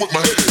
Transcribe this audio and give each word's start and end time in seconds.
with 0.00 0.12
my 0.12 0.20
head. 0.20 0.43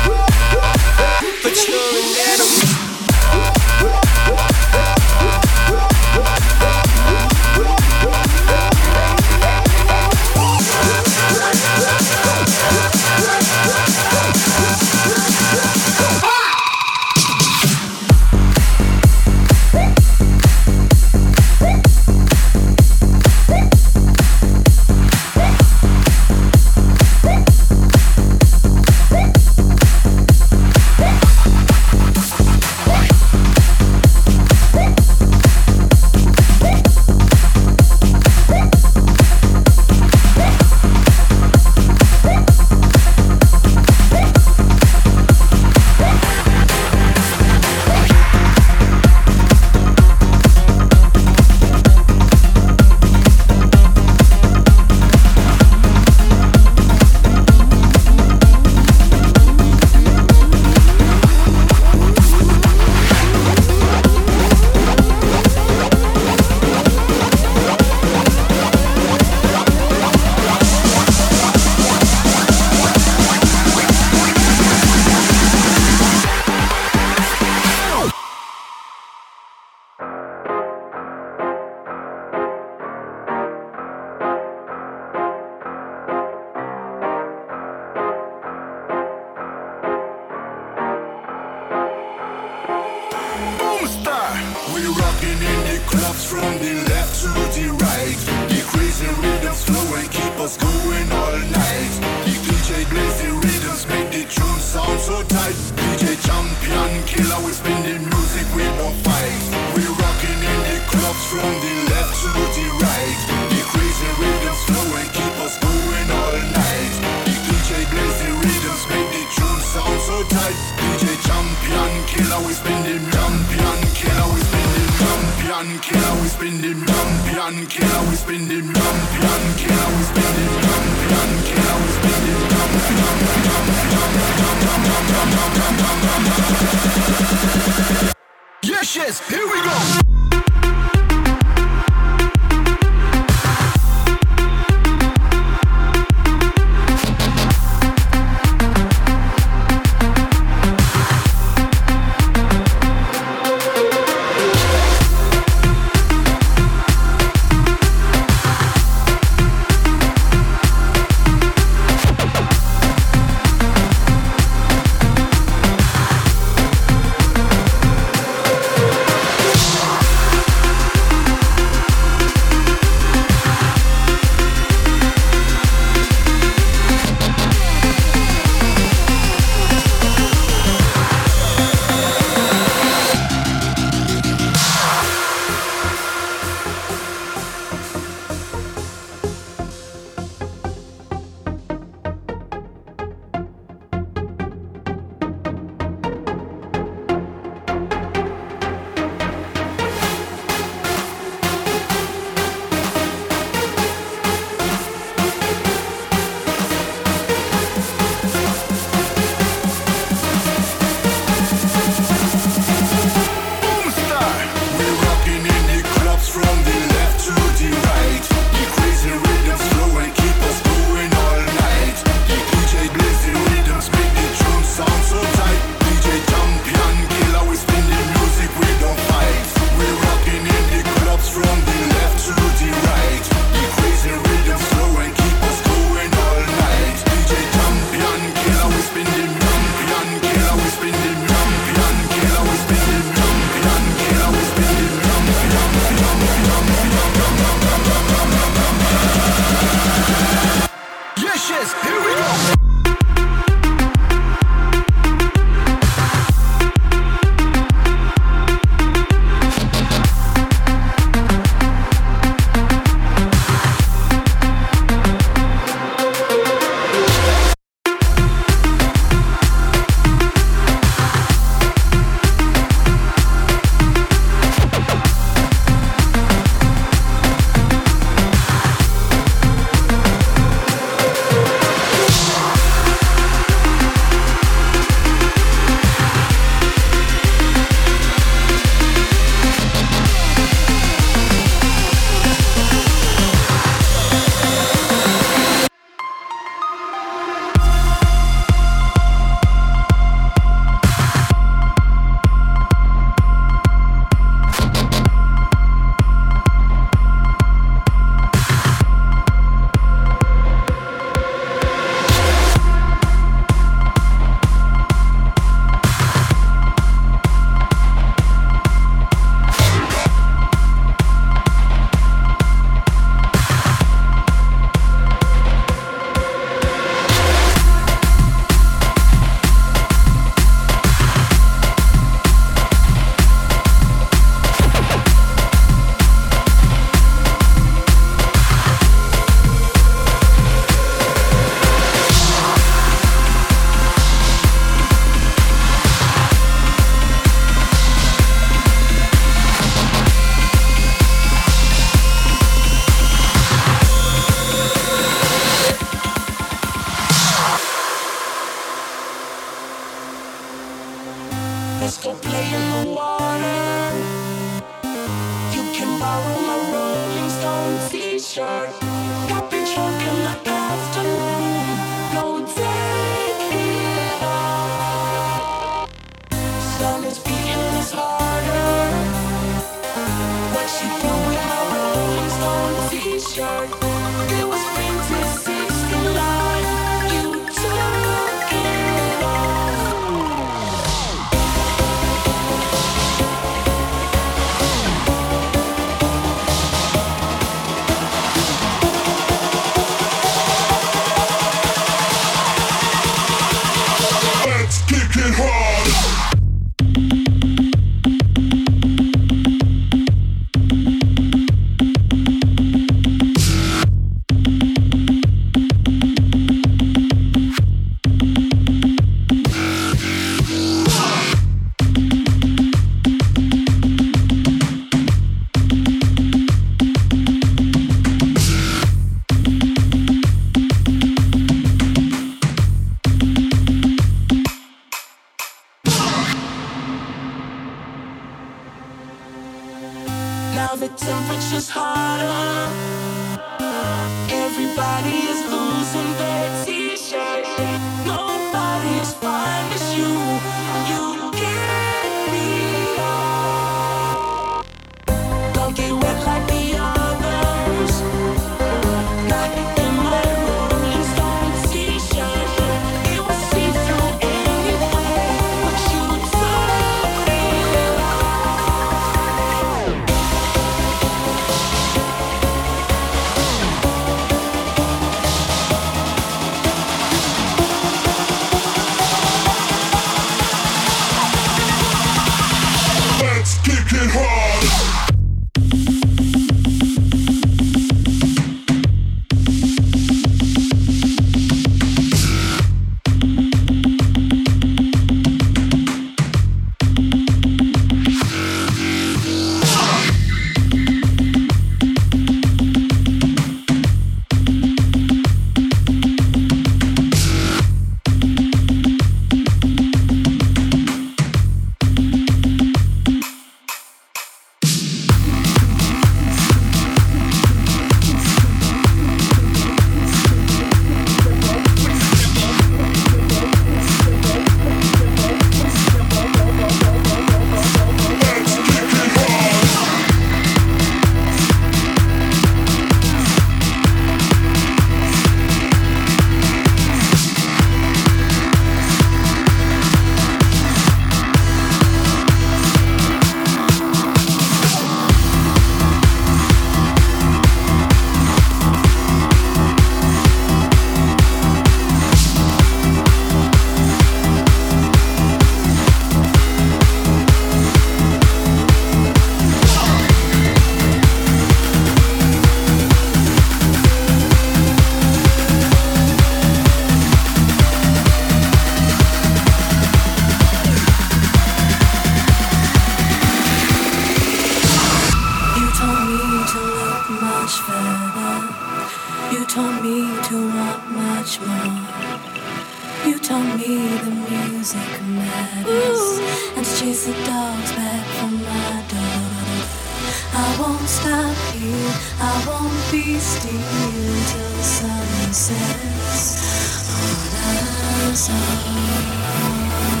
sense 595.41 596.85
what 596.87 597.33
others 597.33 598.29
are. 598.29 600.00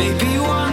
Maybe 0.00 0.38
one 0.38 0.69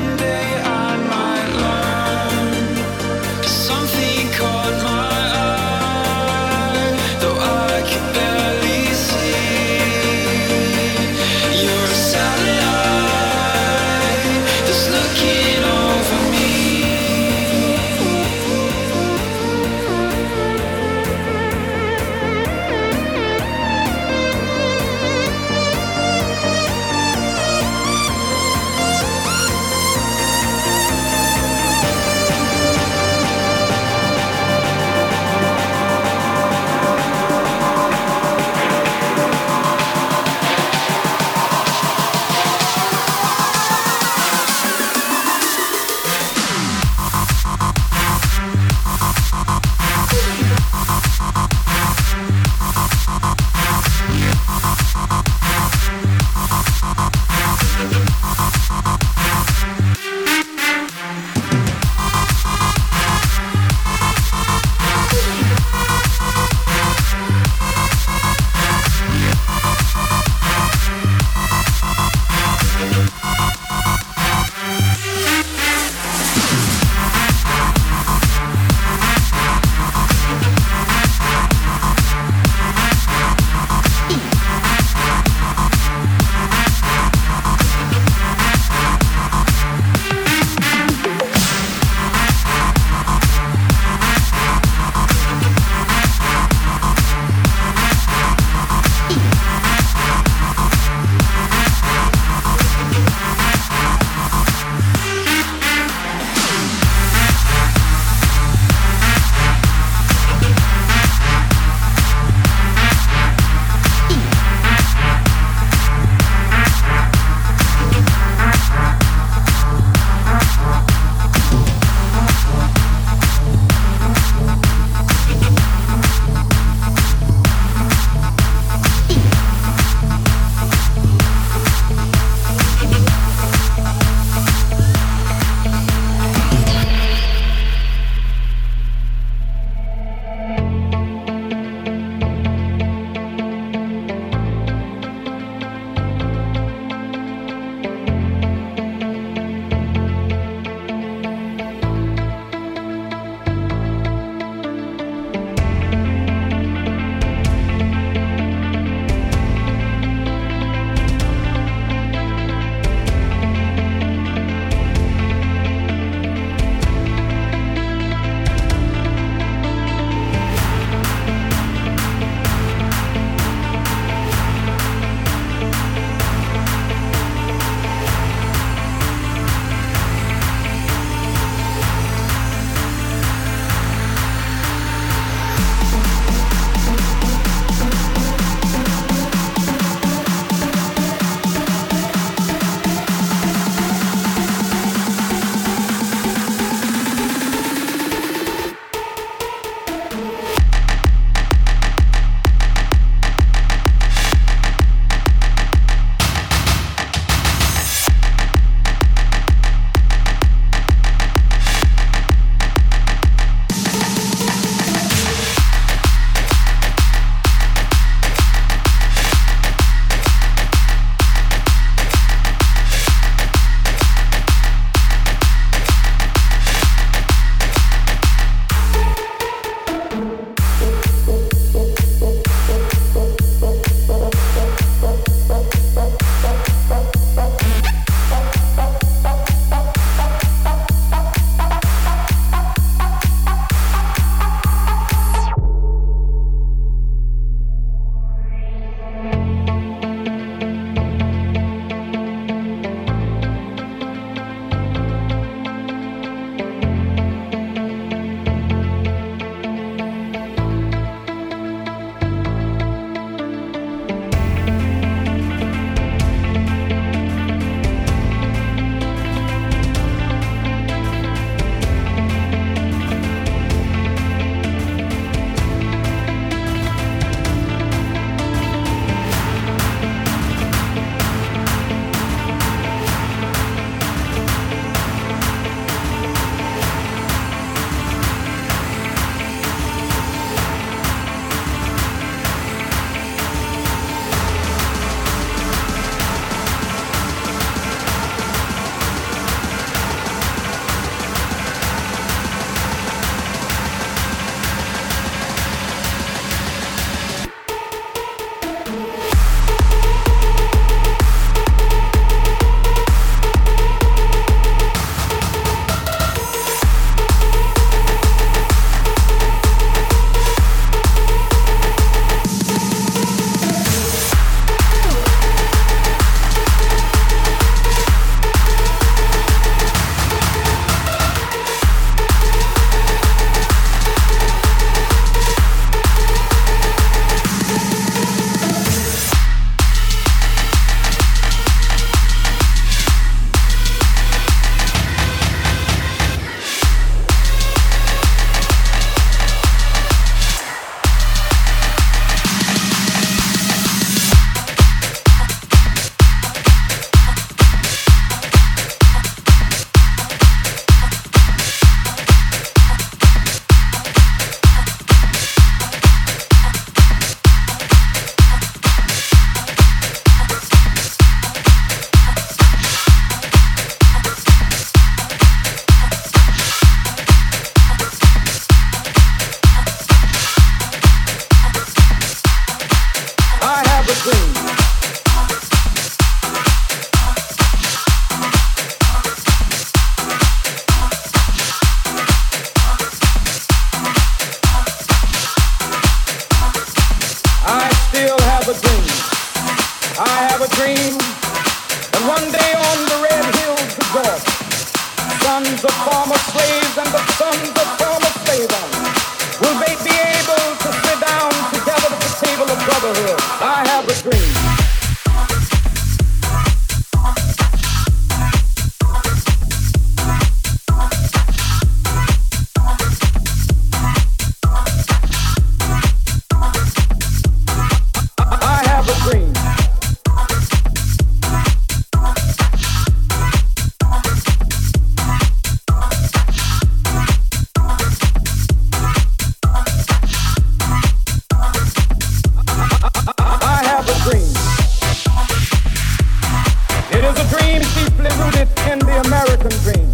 American 449.68 449.84
dream. 449.84 450.06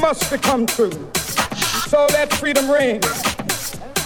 Must 0.00 0.30
become 0.30 0.66
true. 0.66 0.92
So 1.90 2.06
let 2.10 2.32
freedom 2.32 2.70
ring 2.70 3.02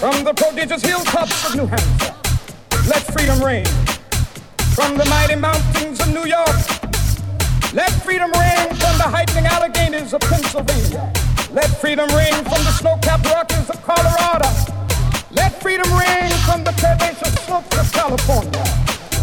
from 0.01 0.24
the 0.24 0.32
prodigious 0.34 0.82
hilltops 0.82 1.48
of 1.48 1.57
New 1.57 1.66
Hampshire. 1.66 2.14
Let 2.88 3.03
freedom 3.12 3.38
ring 3.42 3.66
from 4.74 4.96
the 4.96 5.05
mighty 5.07 5.36
mountains 5.36 6.01
of 6.01 6.09
New 6.09 6.24
York. 6.24 6.57
Let 7.74 7.90
freedom 8.05 8.30
ring 8.32 8.68
from 8.80 8.94
the 8.96 9.09
heightening 9.12 9.44
Alleghenies 9.44 10.14
of 10.14 10.20
Pennsylvania. 10.22 11.12
Let 11.53 11.68
freedom 11.80 12.09
ring 12.16 12.34
from 12.44 12.64
the 12.64 12.72
snow-capped 12.80 13.26
Rockies 13.26 13.68
of 13.68 13.82
Colorado. 13.82 14.48
Let 15.30 15.61
freedom 15.61 15.90
ring 15.92 16.30
from 16.46 16.64
the 16.64 16.72
curvaceous 16.80 17.36
slopes 17.44 17.76
of 17.78 17.92
California. 17.92 18.64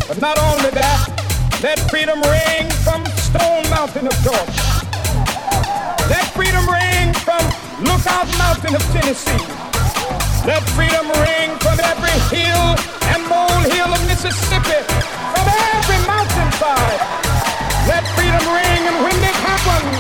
But 0.08 0.22
not 0.22 0.38
only 0.38 0.70
that, 0.72 1.27
let 1.62 1.80
freedom 1.90 2.22
ring 2.22 2.70
from 2.86 3.06
Stone 3.18 3.66
Mountain 3.70 4.06
of 4.06 4.14
Georgia. 4.22 4.68
Let 6.06 6.26
freedom 6.38 6.66
ring 6.70 7.14
from 7.26 7.42
Lookout 7.82 8.30
Mountain 8.38 8.76
of 8.76 8.84
Tennessee. 8.94 9.42
Let 10.46 10.62
freedom 10.78 11.10
ring 11.18 11.50
from 11.58 11.80
every 11.82 12.18
hill 12.30 12.78
and 13.10 13.22
molehill 13.26 13.90
of 13.90 14.02
Mississippi, 14.06 14.82
from 15.34 15.46
every 15.50 16.00
mountainside. 16.06 17.02
Let 17.90 18.06
freedom 18.14 18.46
ring, 18.54 18.82
and 18.86 18.98
when 19.02 19.18
it 19.18 19.38
happens, 19.42 19.98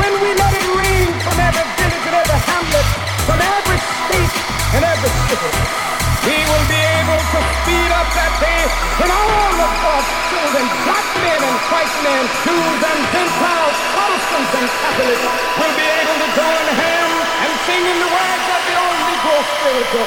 when 0.00 0.12
we 0.22 0.30
let 0.32 0.52
it 0.56 0.68
ring 0.80 1.08
from 1.28 1.36
every 1.44 1.66
village 1.76 2.06
and 2.08 2.16
every 2.24 2.40
hamlet, 2.48 2.86
from 3.28 3.38
every 3.42 3.78
state 3.84 4.34
and 4.74 4.82
every 4.84 5.12
city, 5.28 6.05
we 6.26 6.34
will 6.42 6.66
be 6.66 6.82
able 6.82 7.22
to 7.22 7.38
speed 7.62 7.90
up 7.94 8.08
that 8.18 8.34
day 8.42 8.62
when 8.98 9.10
all 9.14 9.54
of 9.62 9.72
God's 9.78 10.10
children, 10.26 10.64
black 10.82 11.06
men 11.22 11.38
and 11.38 11.56
white 11.70 11.96
men, 12.02 12.22
Jews 12.42 12.80
and 12.82 13.00
Gentiles, 13.14 13.76
Protestants 13.94 14.52
and 14.58 14.66
Catholics, 14.66 15.24
will 15.54 15.74
be 15.78 15.86
able 15.86 16.16
to 16.18 16.28
join 16.34 16.64
hands 16.82 17.18
and 17.46 17.52
sing 17.62 17.82
in 17.86 17.98
the 18.02 18.10
words 18.10 18.46
of 18.50 18.60
the 18.66 18.74
old 18.74 18.98
Negro 19.06 19.36
spiritual. 19.54 20.06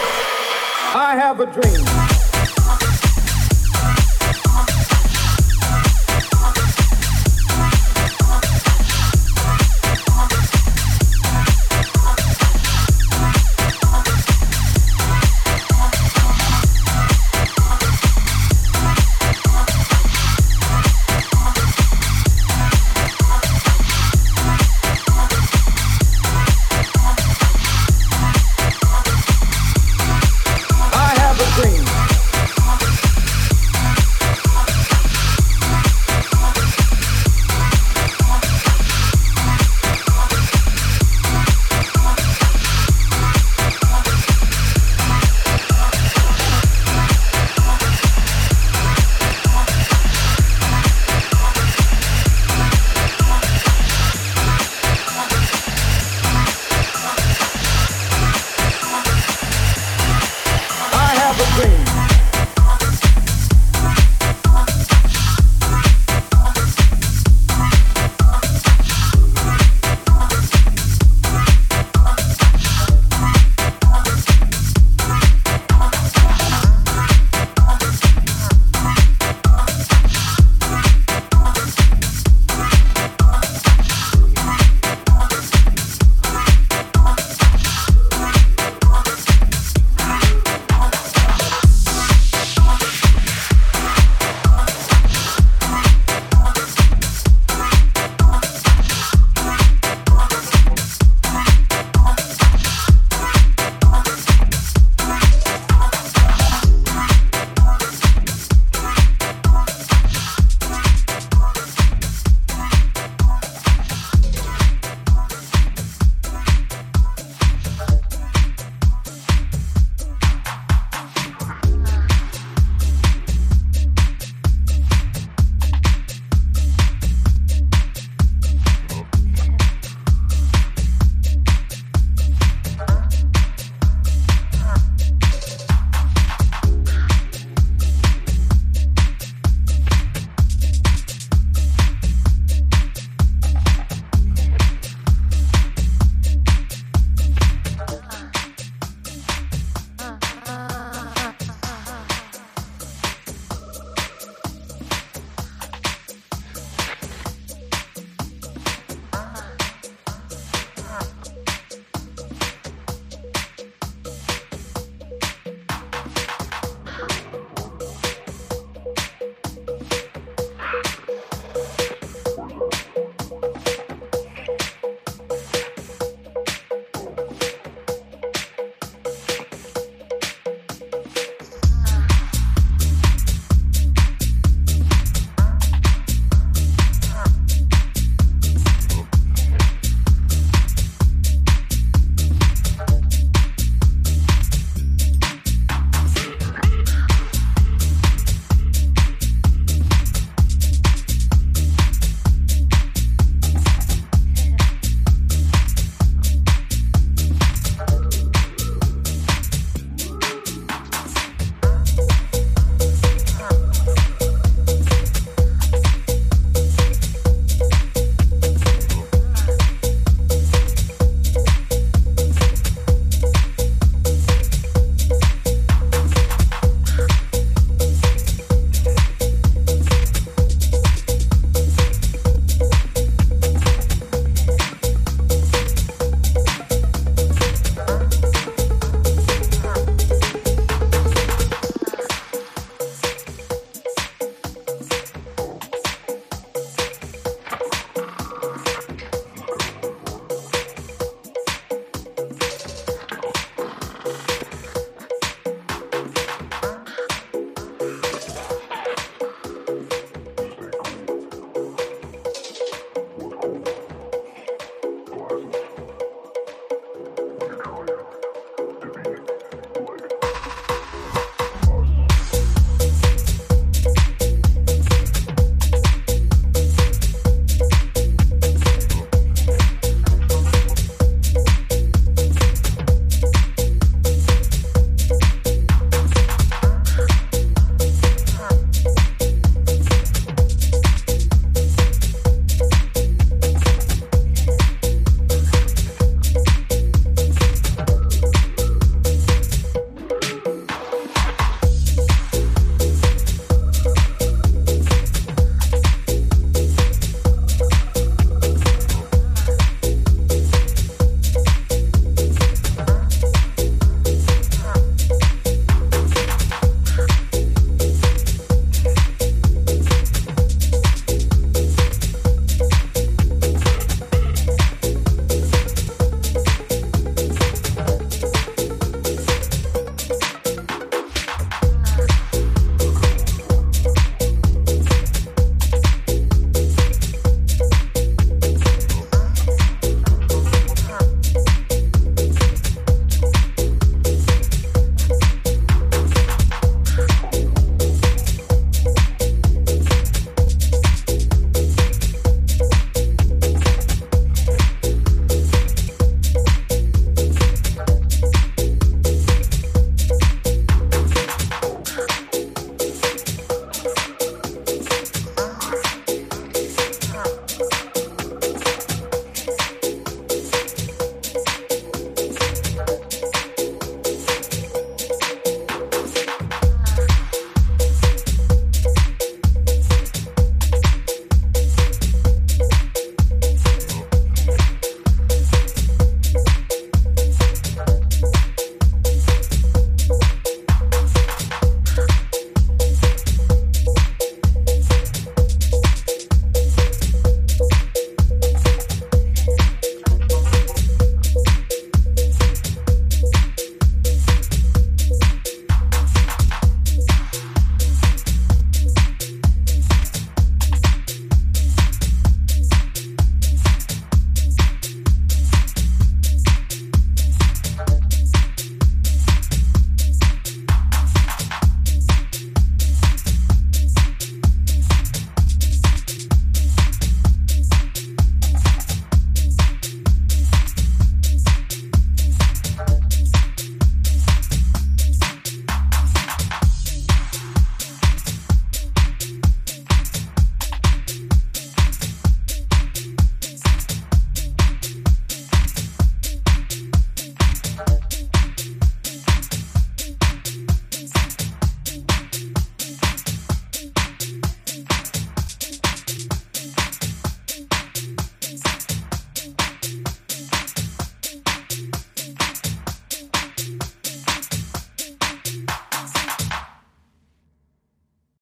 I 0.92 1.16
have 1.16 1.40
a 1.40 1.48
dream. 1.48 2.09